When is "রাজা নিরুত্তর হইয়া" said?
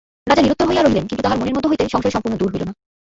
0.29-0.83